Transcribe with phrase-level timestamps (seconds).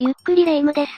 [0.00, 0.92] ゆっくりレ夢ムです。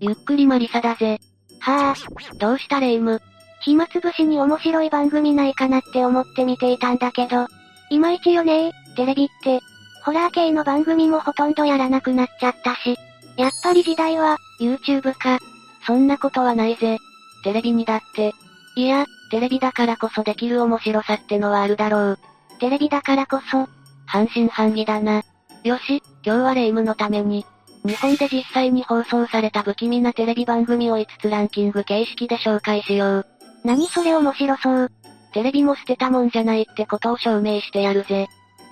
[0.00, 1.18] ゆっくりマリサだぜ。
[1.60, 3.12] はぁ、どうしたレ夢？
[3.12, 3.22] ム
[3.60, 7.48] 暇つぶしに面白い番組ないかなって思って見ていたんだけど、
[7.90, 9.60] いまいちよねー、テレビって。
[10.06, 12.96] ホラー系の番組もほとんどやらなくなっちゃったし。
[13.36, 15.38] やっぱり時代は、YouTube か。
[15.86, 16.96] そんなことはないぜ。
[17.44, 18.32] テレビにだって。
[18.74, 22.18] いや、テレビだからこそできる面白さってのはあるだろう。
[22.58, 23.68] テレビだからこそ、
[24.06, 25.22] 半信半疑だな。
[25.62, 27.44] よし、今日はレ夢ムのために、
[27.86, 33.26] 日本で実際に放送された不気味なテレビ番組を5つランキング形式で紹介しよう。
[33.64, 34.90] 何それ面白そう。
[35.32, 38.26] テレビも捨てたもんじゃないってことを証明してやるぜ。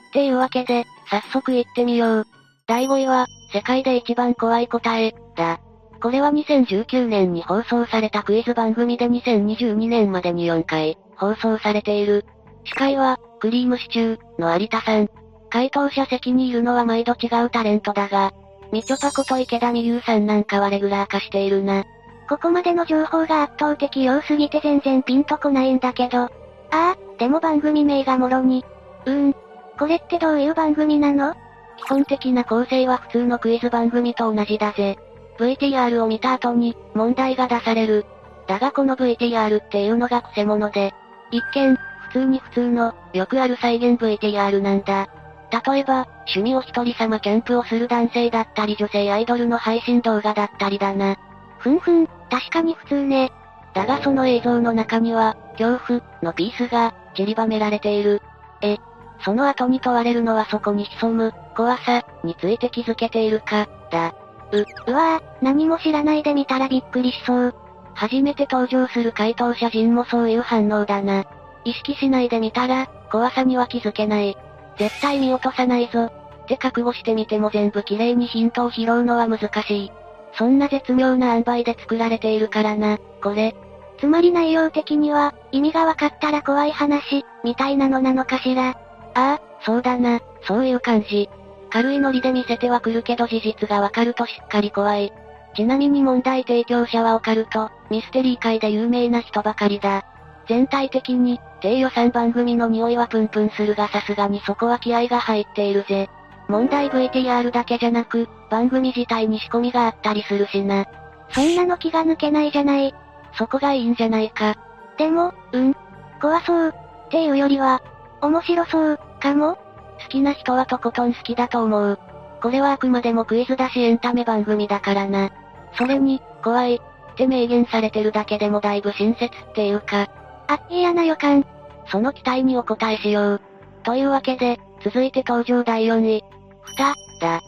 [0.09, 2.27] っていうわけで、早速行ってみよう。
[2.66, 5.60] 第5位は、世界で一番怖い答え、だ。
[6.02, 12.24] これは2019年に放送されたクイズ番組で2022年までに4回、放送されている。
[12.65, 15.09] 司会は、クリームシチュー、の有田さん。
[15.51, 18.33] 回答者席にいるのは毎度違うタレントだが、
[18.74, 21.84] みちょぱこと池田美優さんなんかはレギュラー化しているな。
[22.28, 26.23] ここまでの情報が圧倒的良すぎて全然ピンとこないんだけど。
[26.23, 26.29] あ
[26.73, 28.65] あ、でも番組名がもろに。
[29.07, 29.37] うーん。
[29.79, 31.34] これってどういう番組なの？
[31.76, 34.99] 基本的な構成は普通のクイズ番組と同じだぜ。
[35.38, 38.04] VTR を見た後に、問題が出される。
[38.49, 40.93] だがこの VTR っていうのが癖者で、
[41.30, 45.06] 一見、普通に普通の、よくある再現 VTR なんだ。
[45.55, 51.16] 例えば、趣味お一人様キャンプをする男性だったり女性アイドルの配信動画だったりだな。
[51.59, 53.30] ふんふん、確かに普通ね。
[53.73, 58.21] だがその映像の中には、恐怖、のピースが、散りばめられている。
[58.63, 58.79] え、
[59.24, 64.12] その後に問われるのはそこに潜む、怖さ、について気づけているか、だ。
[64.50, 67.55] う、うわぁ、何も知らないで見たらびっくりしそう。
[67.94, 71.25] 初めて登場する回答者陣もそういう反応だな。
[71.65, 74.37] 意識しないで見たら、怖さには気づけない。
[74.78, 76.11] 絶対見落とさないぞ。
[76.44, 79.93] って覚悟してみても全部綺麗にヒントを拾うのは難しい。
[80.37, 83.55] そんな絶妙な塩梅で作られているからな、これ。
[83.99, 88.71] つまり内容的には、意味がわかったら怖い話、みたいなのなのかしら。
[88.71, 88.75] あ
[89.15, 91.31] あ、そうだな、そういう感じ。
[91.71, 95.13] 軽いノリで見せてはくるけど事実がわかるとしっかり怖い。
[95.57, 100.05] ちなみに問題提供者はオカルト、ミステリー界で有名な人ばかりだ。
[100.49, 106.11] 全体的に、低予算番組の匂いはプンプンするがさすがにそこは気合が入っているぜ。
[106.47, 110.85] 問題 VTR だけじゃなく、番組自体に仕込みがあったりするしな。
[111.31, 112.95] そんなの気が抜けないじゃない。
[113.39, 114.57] そこがいいんじゃないか。
[114.99, 115.75] でも、うん。
[116.21, 116.69] 怖そう。
[116.69, 117.81] っていうよりは、
[118.21, 121.99] 面白そう、かも好きな人はとことん好きだと思う。
[122.43, 125.31] これはあくまでもクイズだしエンタメ番組だからな。
[125.79, 130.11] それに、怖い、って明言されてるだけでもだいぶ親切っていうか。
[130.47, 131.47] あ、嫌な予感。
[131.87, 133.41] その期待にお答えしよう。
[133.83, 136.25] というわけで、続いて登場第4位。
[136.62, 137.41] ふた、だ。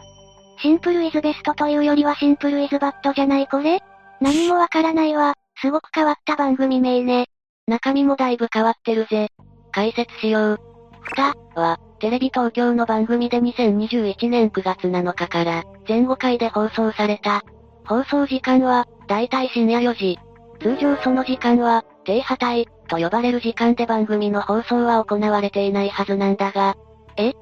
[0.61, 3.81] シンプルイズベストというよりはシンプルイズバッドじゃないこれ？
[4.21, 5.35] 何もわからないわ。
[5.61, 7.27] すごく変わった番組名ね。
[7.67, 9.29] 中身もだいぶ変わってるぜ。
[9.73, 10.61] 解説しよう。
[11.01, 17.43] ふた、は、テレビ東京の番組で2021年9月7日から、全5回で放送された。
[17.87, 20.19] 放送時間は、だいたい深夜4時。
[20.61, 26.77] 通常その時間は、低波帯、と呼ばれる時間で番組の放送は行われていないはずなんだが。
[27.17, 27.33] え？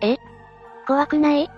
[0.00, 0.16] え？
[0.86, 1.50] 怖くない？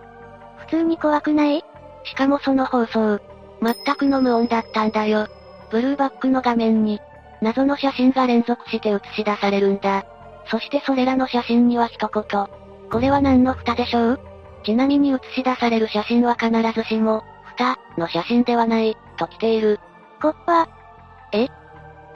[0.58, 1.64] 普通に怖くない？
[2.04, 3.20] しかもその放送、
[3.62, 5.28] 全くの無音だったんだよ。
[5.70, 7.00] ブルーバックの画面に、
[7.40, 10.04] 謎の写真が連続して映し出されるんだ。
[10.50, 12.46] そしてそれらの写真には一言。
[12.90, 14.20] これは何の蓋でしょう？
[14.64, 17.22] ちなみに映し出される写真は必ずしも、
[17.56, 19.78] 蓋、の写真ではない、と来ている。
[20.20, 20.68] コッパ。
[21.32, 21.46] え？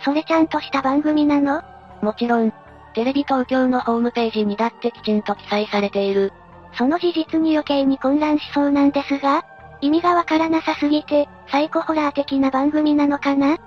[0.01, 1.63] それちゃんとした番組なの？
[2.03, 2.53] もちろん、
[2.95, 6.33] テレビ東京のホームページにだってきちんと記載されている。
[6.77, 9.45] その事実に余計に混乱しそうなんですが、
[9.81, 13.55] 意味がわからなさすぎて、サイコホラー的な番組なのかな？
[13.55, 13.59] っ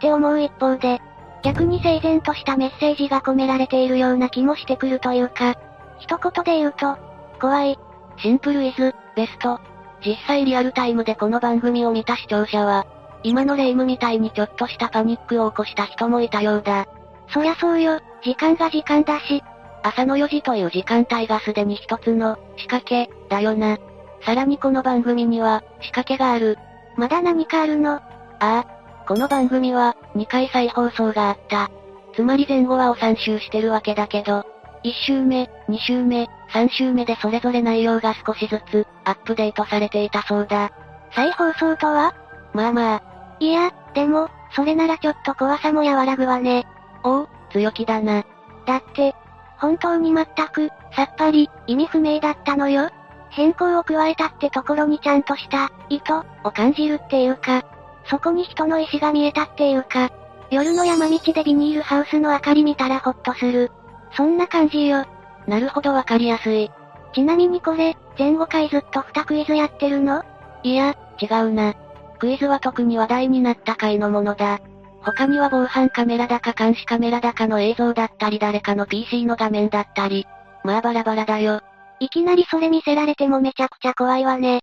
[0.00, 1.00] て思う一方で、
[1.42, 5.54] 逆に整然としたメッセージが込められているような気もしてくるというか、
[5.98, 6.96] 一言で言うと、
[7.40, 7.78] 怖い。
[8.18, 9.60] シンプルイズ、ベスト。
[10.04, 12.86] 実際リアルタイムでこの番組を見た視聴者は、
[13.22, 16.86] 今のレイムみたいにちょっとしたパニックを起こした人もいたようだ。
[17.32, 19.42] そりゃそうよ、時間が時間だし。
[19.82, 23.78] 朝の4時という時間帯がすでに一つの仕掛け、だよな。
[24.24, 26.58] さらにこの番組には仕掛けがある。
[26.96, 27.94] まだ何かあるの？
[27.94, 28.02] あ
[28.40, 28.66] あ。
[29.06, 31.70] この番組は2回再放送があった。
[32.14, 34.44] つまり前後はを3周してるわけだけど、
[34.82, 40.72] 1週目、2週目、3週目でそれぞれ内容が少しずつアップデートされていたそうだ。
[41.14, 42.14] 再放送とは？
[42.56, 43.02] まあまあ。
[43.38, 46.66] いや、でも、それならちょっと怖さも和らぐわね。
[47.04, 48.24] おう、強気だな。
[48.66, 49.14] だって、
[49.58, 52.88] 本当に全く、さっぱり、意味不明だったのよ。
[53.30, 56.04] 変更を加えたってところにちゃんとした、意図、
[56.44, 57.64] を感じるっていうか、
[58.06, 60.10] そこに人の意志が見えたっていうか、
[60.50, 63.70] 夜の山道でビニールハウスの明かり見たらホッとする。
[64.12, 65.04] そんな感じよ。
[65.46, 66.70] なるほどわかりやすい。
[67.12, 70.22] ちなみにこれ、前後回ずっと2クイズやってるの？
[70.62, 71.74] いや、違うな。
[72.16, 74.60] クイズは特に話題になった回のものだ。
[75.02, 80.26] 他には防犯カメラだか監視カメラだかの映像だったり誰かの PC の画面だったり。
[80.64, 81.60] まあバラバラだよ。
[82.00, 84.60] いきなりそれ見せられてもめちゃくちゃ怖いわね。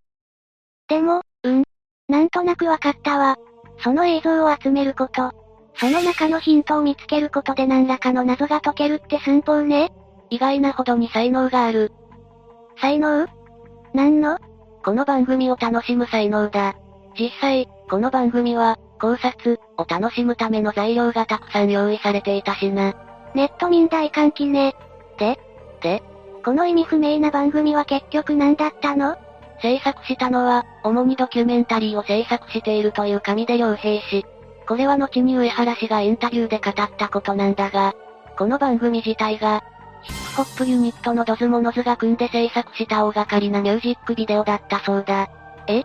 [0.88, 1.64] でも、うん。
[2.10, 3.38] なんとなくわかったわ。
[3.84, 5.32] その映像を集めること。
[5.76, 9.92] その中のヒントを見つけることで何らかの謎が解けるって寸法ね。
[10.30, 11.92] 意外なほどに才能がある。
[12.80, 13.28] 才能？
[13.94, 14.38] 何の？
[14.84, 16.76] この番組を楽しむ才能だ。
[17.20, 22.96] 実際、この番組は、考察、を楽しむための材料がたくさん用意されていたしな。
[23.36, 24.76] ネット民大歓喜ね。
[25.18, 25.38] で
[25.82, 26.02] で
[26.44, 29.16] この意味不明な番組は結局何だったの？
[29.62, 34.26] 制作したのは、主にドキュメンタリーを制作しているという上出良平氏。
[34.68, 37.94] これは後に上原氏がインタビューで語ったことなんだが、
[38.38, 39.64] この番組自体が、
[40.02, 45.30] ヒップホップユニットのドズモノズが組んで制作した大掛かりなミュージックビデオだったそうだ。
[45.68, 45.84] え？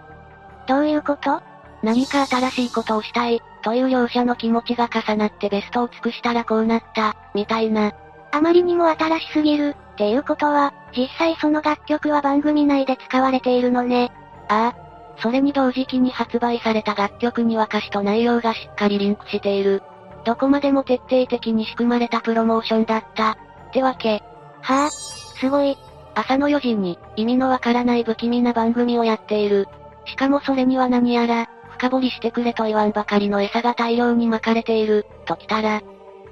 [0.69, 1.43] どういうこと？
[1.83, 7.93] 何か新しいことをしたい、という両者の気持ちが重なってベストを尽くしたらこうなった、みたいな。
[8.31, 14.13] あまりにも新しすぎる、っていうことは、実際その楽曲は番組内で使われているのね。
[14.49, 14.89] ああ。
[15.21, 19.83] それに同時期に発売された楽曲には歌詞と内容がしっかりリンクしている。
[20.25, 23.33] どこまでも徹底的に仕組まれたプロモーションだった。
[23.33, 23.37] っ
[23.73, 24.23] てわけ。
[24.61, 25.77] はあ、すごい。
[26.15, 29.69] 朝の4時に、意味のわからない不気味な番組をやっている。
[30.09, 35.81] しかもそれには何やら、深掘りしてくれと言わんばかりの餌が大量に巻かれている、ときたら。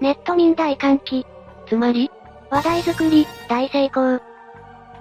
[0.01, 1.27] ネット民大歓喜。
[1.69, 2.11] つまり？
[2.51, 4.21] 話題作り、大成功。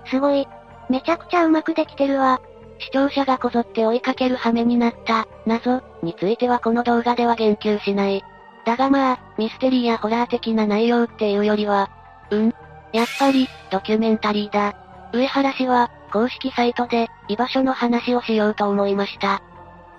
[0.06, 0.48] すごい。
[0.90, 2.42] めちゃくちゃうまくできてるわ。
[2.80, 8.24] 視聴者がこぞって追いかける羽目になった、謎、についてはこの動画では言及しない。
[8.66, 11.90] だがまあ、ミステリーやホラー的な内容っていうよりは、
[12.32, 12.54] うん？
[12.92, 14.76] やっぱり、ドキュメンタリーだ。
[15.14, 19.42] 上原氏は、公式サイトで、居場所の話をしようと思いました。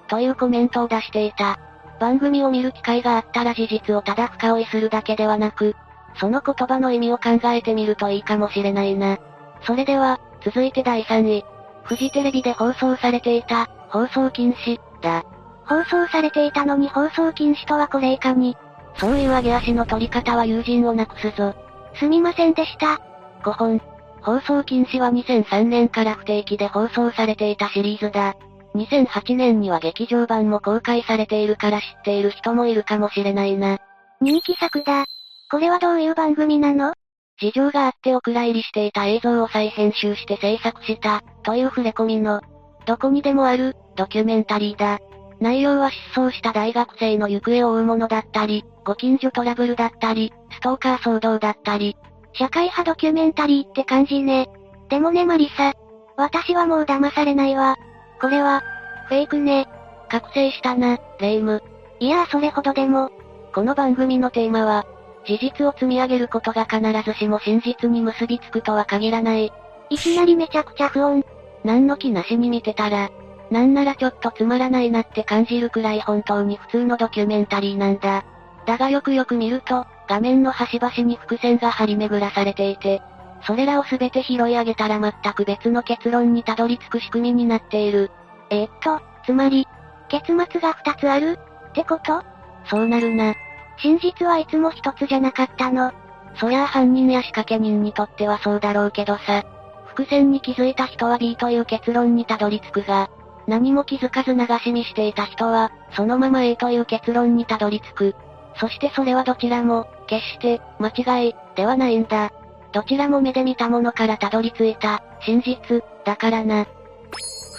[0.08, 1.58] というコメントを出していた。
[2.00, 5.76] 番組を見る機会があったら事実をただ深追いするだけではなく、
[6.18, 9.18] その言葉の意味を考えてみるといいかもしれないな。
[9.66, 11.44] それでは、続いて第3位。
[11.82, 15.22] フジテレビで放送されていた、放送禁止、だ。
[15.66, 18.56] 放送されていたのに放送禁止とはこれ以下に。
[18.94, 21.54] そういう上げ足の取り方は友人をなくすぞ。
[21.96, 23.02] すみませんでした。
[23.42, 23.95] 5本。
[24.26, 28.34] 放送禁止は2003年から不定期で放送されていたシリーズだ。
[28.74, 33.78] 2008年には劇場版も公開されているから知っている人もいるかもしれないな。
[34.20, 35.04] 人気作だ。
[35.48, 36.92] これはどういう番組なの？
[37.38, 42.40] 事情があってお蔵入りしていた映像を再編集して制作した、という触れ込みの、
[42.84, 44.98] どこにでもある、ドキュメンタリーだ。
[45.38, 51.96] 内容は失踪した大学生の行方を追うものだったり、ご近所トラブルだったり、ストーカー騒動だったり。
[52.38, 54.48] 社会派ドキュメンタリーって感じね。
[54.88, 55.72] でもねマリサ。
[56.16, 57.76] 私はもう騙されないわ。
[58.20, 58.62] これは、
[59.08, 59.66] フェイクね。
[60.08, 61.62] 覚醒したな、レイム。
[61.98, 63.10] いやーそれほどでも。
[63.54, 64.86] この番組のテーマは、
[65.26, 69.52] 事実を積み上げることが必ずしも真実に結びつくとは限らない。
[69.90, 71.24] いきなりめちゃくちゃ不穏。
[71.64, 73.10] 何の気なしに見てたら、
[73.50, 78.24] なんならちょっとつまらないなって感じるくらい本当に普通のドキュメンタリーなんだ。
[78.66, 83.02] だがよくよく見ると、画面の端々に伏線が張り巡らされていて、
[83.46, 88.10] それらをすべて拾い上げたら全く別の結論にたどり着く仕組みになっている。
[88.50, 89.66] えー、っと、つまり、
[90.08, 91.38] 結末が二つある？
[91.70, 92.22] ってこと？
[92.64, 93.34] そうなるな。
[93.78, 95.92] 真実はいつも一つじゃなかったの。
[96.36, 99.44] そりゃあ犯人や仕掛け人にとってはそうだろうけどさ。
[99.86, 103.08] 伏線に気づいた人は B という結論にたどり着くが、
[103.46, 108.16] 何も気づかず流し見していた人は、そのまま A という結論にたどり着く。
[108.58, 112.32] そしてそれはどちらも、決して、間違い、ではないんだ。
[112.72, 116.66] どちらも目で見たものからたどり着いた、真実、だからな。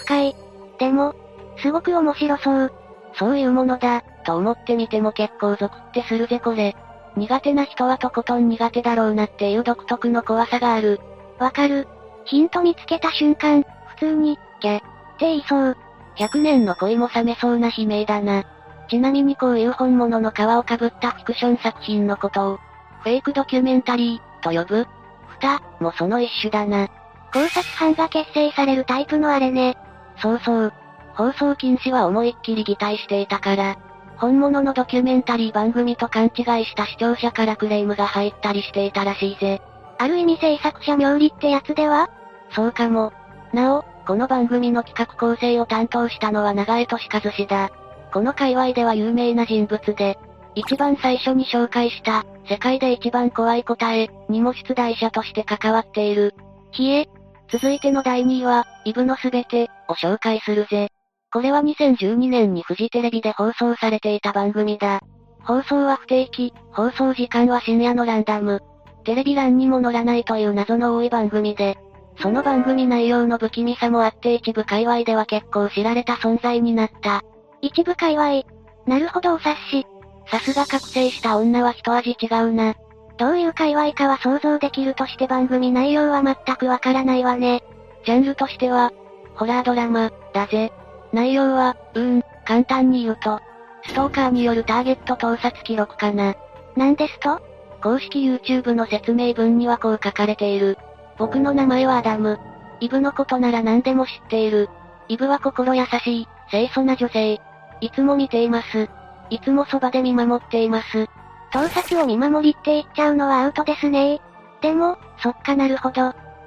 [0.04, 0.36] 深い。
[0.78, 1.14] でも、
[1.58, 2.72] すごく面白そう。
[3.14, 6.76] そういうものだ、と思ってみても結構ゾクってするぜこれ。
[7.16, 11.00] 苦手な人はとことん苦手だろうなっていう独特の怖さがある。
[11.38, 11.88] わかる。
[12.24, 13.64] ヒント見つけた瞬間、
[13.96, 14.86] 普通に、け、って
[15.20, 15.76] 言いそう。
[16.16, 18.44] 100年の恋も冷めそうな悲鳴だな。
[18.88, 22.58] ちなみにこういう本物の皮をかぶったフィクション作品のことを、
[23.02, 24.86] フェイクドキュメンタリー、と呼ぶ。
[25.26, 26.88] 蓋、もその一種だな。
[27.32, 29.76] 考察班が結成されるタイプのあれね。
[30.16, 30.72] そうそう。
[31.14, 33.76] 放送禁止は思いっきり擬態していたから、
[34.16, 39.60] 本物のドキュメンタリー番組と勘違いした視聴者からクレームが入ったりしていたらしいぜ。
[39.98, 42.08] ある意味制作者冥利ってやつでは？
[42.50, 43.12] そうかも。
[43.52, 47.70] なお、この番組の企画構成を担当したのは長江俊和氏だ。
[48.12, 50.18] この界隈では有名な人物で、
[50.54, 56.34] 一番最初に紹介した、世界で一番怖い答え、にも出題者として関わっている。
[56.72, 57.08] ひえ、
[57.50, 60.88] 続いての第2位は、イブのすべて、を紹介するぜ。
[61.30, 65.00] これは2012年にフジテレビで放送されていた番組だ。
[65.44, 68.62] 放送は不定期、放送時間は深夜のランダム。
[69.04, 71.78] テレビ欄にも載らないという謎の多い番組で、
[72.20, 77.22] その番組内容の不気味さもあって一部界隈では結構知られた存在になった。
[77.60, 78.42] 一部界隈。
[78.86, 79.86] なるほどお察し。
[80.30, 82.74] さすが覚醒した女は一味違うな。
[83.16, 87.62] どういう界隈かは想像できるとして番組内容は全くわからないわね。
[88.04, 88.92] ジャンルとしては、
[89.34, 90.72] ホラードラマ、だぜ。
[91.12, 93.40] 内容は、うーん、簡単に言うと、
[93.86, 96.34] ストーカーによるターゲット盗撮記録かな。
[96.76, 97.40] 何ですと？
[97.82, 100.76] 公式 YouTube の説明文にはこう書かれている。
[101.16, 102.38] 僕の名前はアダム。
[102.80, 104.68] イブのことなら何でも知っている。
[105.08, 107.40] イブは心優しい、清楚な女性。
[107.80, 108.88] いつも見ています。
[109.30, 111.08] いつもそばで見守っています。
[111.52, 114.20] 盗撮を見守りって言っちゃうのはアウトですね
[114.60, 116.02] でも、そっかなるほど。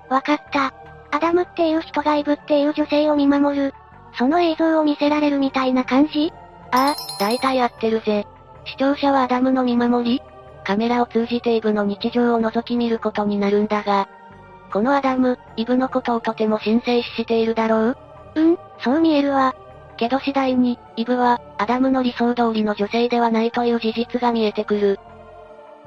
[0.09, 0.73] わかった。
[1.11, 3.73] アダムっていう人がイブっていう女性を見守る。
[4.17, 6.33] その映像を見せられるみたいな感じ？
[6.71, 8.25] ああ、大体合ってるぜ。
[8.65, 10.21] 視聴者はアダムの見守り
[10.63, 14.07] カメラを通じてイブの日常を覗き見ることになるんだが、
[14.71, 17.97] このアダム、イブのことをとても神聖視しているだろう？
[18.35, 19.55] うん、そう見えるわ。
[20.01, 24.99] けど次第に、イブは、アダムの理想通りの女性ではないという事実が見えてくる。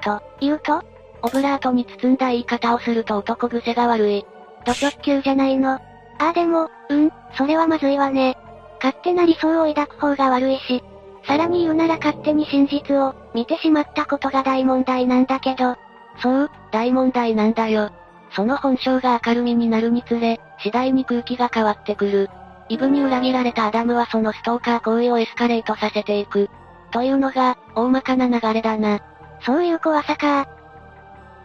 [0.01, 0.81] と、言うと
[1.21, 4.25] オブラートに包んだ言い方をすると男癖が悪い。
[4.65, 5.73] ド直球じゃないの。
[5.73, 5.81] あ
[6.17, 8.37] あでも、うん、それはまずいわね。
[8.81, 10.81] 勝手な理想を抱く方が悪いし。
[11.27, 15.75] さらに言うなら勝手に真実を、見てしまったことが大問題なんだけど。
[16.21, 17.89] そう、大問題なんだよ。
[18.31, 22.29] その本性が明るみになるにつれ、次第に空気が変わってくる。
[22.69, 26.49] イブに裏切られたアダムはそのストーカー行為をエスカレートさせていく。
[26.91, 28.99] というのが、大まかな流れだな。
[29.41, 30.47] そういう怖さかっ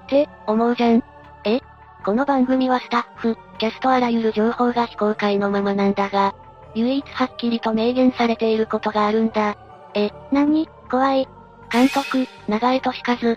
[0.08, 1.04] て、思うじゃん。
[1.44, 1.60] え？
[2.04, 6.34] この番組はスタッフ、キャストあらゆる情報が非公開のままなんだが、
[6.74, 9.56] 唯一はっきりと明言されていることがあるんだ。
[9.94, 11.28] え、なに怖い。
[11.70, 13.36] 監督、長江俊和。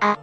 [0.00, 0.18] あ、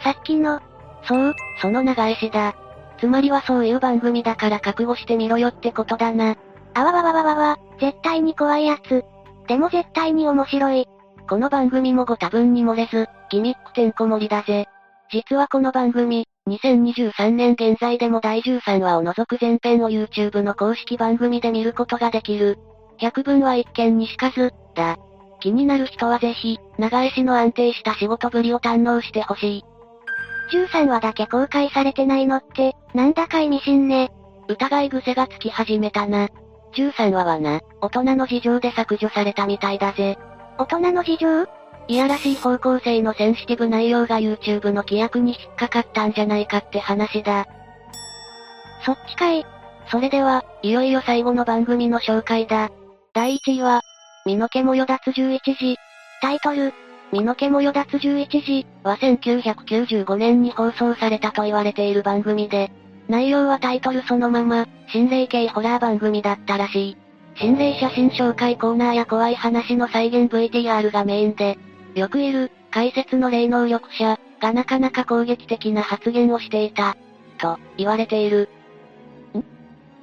[0.00, 0.60] さっきの、
[1.02, 2.54] そう、その長江氏だ。
[2.98, 6.36] つまりはそういう番組だから覚悟してみろよってことだな。
[6.74, 9.04] あわわわわわわ、絶対に怖いやつ。
[9.46, 10.86] でも絶対に面白い。
[11.28, 14.66] この番組もご多分に漏れず、ギミックてんこ盛りだぜ。
[15.10, 22.58] 実はこの番組、2023年現在でも第13話を除く前編を YouTube の公式番組で見ることができる。
[22.98, 24.98] 百分は一見にしかず、だ。
[25.40, 29.64] 気になる人はぜひ、長江氏の安定した仕事ぶりを堪能してほしい。
[30.52, 34.10] 13話だけ公開されてないのって、なんだか意味深ね。
[34.48, 36.28] 疑い癖がつき始めたな。
[36.74, 40.18] 13話はな、大人の事情で削除されたみたいだぜ。
[40.58, 41.46] 大人の事情？
[41.86, 47.46] いやらしい方向性のセンシティブ内容が YouTube の規約に引っかかったんじゃないかって話だ。
[48.84, 49.44] そっちかい。
[49.90, 52.70] それでは、いよいよ最後の番組の紹介だ。
[53.12, 53.82] 第1位は、
[54.24, 55.76] 身の毛もよだつ11時。
[56.22, 56.72] タイトル、
[57.14, 62.72] 身の毛もよだつ11時は1995年に放送されたと言われている番組で、
[63.06, 66.96] 内容はタイトルそのまま、心霊系ホラー番組だったらしい。
[67.36, 71.56] 心霊写真紹介コーナーや怖い話の再現 VTR がメインで、
[71.94, 76.96] よくいる、解説の霊能力者、がなかなか攻撃的な発言をしていた、
[77.38, 78.48] と、言われている。
[79.38, 79.44] ん？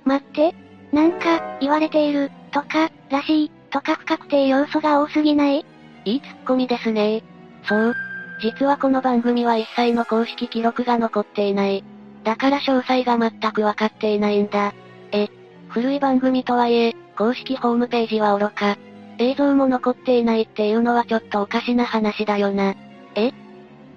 [0.05, 0.55] 待って、
[0.93, 5.65] なんか、言われている、とか、らしい、とか不確定要素が多すぎない？
[6.05, 7.23] いいツッコミですね
[7.67, 7.95] そう。
[8.41, 11.83] 実はこの番組は一切の公式記録が残っていない。
[12.23, 14.73] だから詳細が全くわかっていないんだ。
[15.11, 15.29] え、
[15.69, 18.77] 古い番組とはいえ、公式ホームページは愚か。
[19.19, 22.73] 映像も残っていないっていうのはちょっとおかしな話だよな。
[23.13, 23.31] え？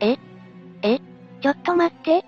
[0.01, 0.19] え？
[0.83, 1.01] え？
[1.41, 2.27] ちょっと待って。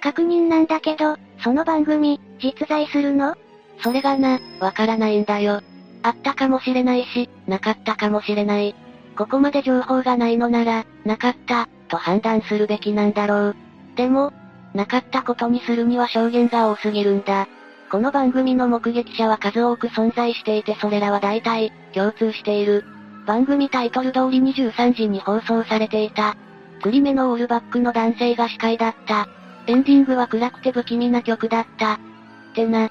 [0.00, 3.34] 確認なんだけど、その番組、実在するの？
[3.82, 5.60] それがな、わからないんだよ。
[6.02, 8.74] あったかもしれないし、なかったかもしれない。
[9.16, 13.56] ここまで情報がないのなら、なかった、と判断するべきなんだろう。
[13.96, 14.32] でも、
[14.74, 17.48] なかったことにするには証言が多すぎるんだ。
[17.90, 22.84] この番組の目撃者は数多く存在していてそれらは大体、共通している。
[23.26, 26.36] 番組タイトル通り23時に放送されていた。
[26.82, 29.28] 釣り目のオールバックの男性が司会だった。
[29.66, 31.94] エンディングは暗くて不気味な曲だった。
[31.94, 31.98] っ
[32.54, 32.90] てな。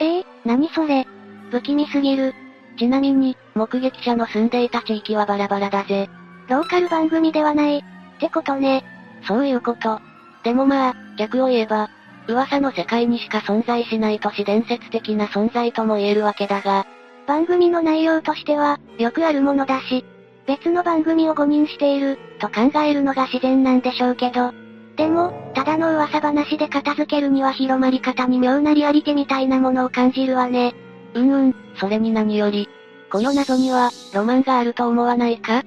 [0.00, 1.06] ええー、何それ
[1.50, 2.34] 不気味すぎる。
[2.78, 6.08] ちなみに、目撃者の住んでいた地域はバラバラだぜ。
[6.48, 7.78] ローカル番組ではない。
[7.78, 7.82] っ
[8.20, 8.84] てことね。
[9.26, 10.00] そういうこと。
[10.44, 11.90] でもまあ、逆を言えば、
[12.28, 16.86] 噂の世界にしか存在しない都市伝説的な存在とも言えるわけだが、
[17.26, 20.04] 番組の内容としては、よくあるものだし、
[20.46, 24.52] 別の番組を誤認している、と考えるのが自然なんでしょうけど。
[24.96, 30.74] でも、ただの噂話で片付けるには広まり方に妙なリアリティみたいなものを感じるわね。
[31.14, 32.68] うんうん、それに何より。
[33.10, 35.62] この謎には、ロマンがあると思わないか？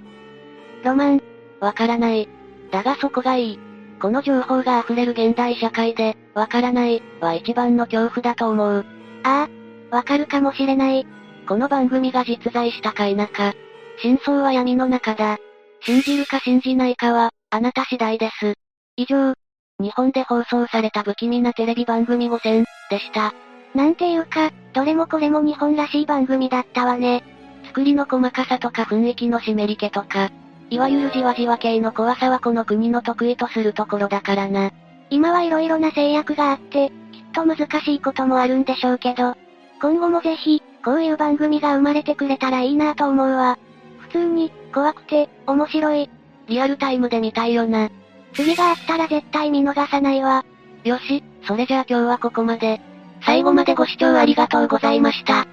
[0.83, 1.21] ロマン
[1.59, 2.29] わからない。
[2.71, 3.59] だがそこがいい。
[4.01, 8.85] この情報が溢れる現代社会で、わからない、は一番の恐怖だと思う。
[9.23, 9.47] あ
[9.91, 11.05] あ、わかるかもしれない。
[11.47, 13.53] この番組が実在したか否か。
[14.01, 15.37] 真相は闇の中だ。
[15.81, 18.53] 信じるか信じないかは、あなた次第です。
[18.95, 19.33] 以上、
[19.79, 23.33] 日本で放送された不気味なテレビ番組5選、でした。
[23.75, 27.23] なんていうか、どれもこれも日本らしい番組だったわね。
[27.67, 30.31] 作りの細かさとか雰囲気の湿り気とか、
[30.69, 34.71] いわゆるじわじわ系の怖さはこの国の得意とするところだからな。
[35.09, 36.95] 今はいろいろな制約があって、きっ
[37.33, 39.35] と難しいこともあるんでしょうけど、
[39.81, 43.59] 今後もぜひ、こういう番組が生まれてくれたらいいなと思うわ。
[43.99, 46.09] 普通に、怖くて、面白い。
[46.47, 47.89] リアルタイムで見たいよな。
[48.33, 50.43] 次があったら絶対見逃さないわ。
[50.83, 52.81] よし、それじゃあ今日はここまで。
[53.25, 55.47] 最後までご視聴ありがとうございました。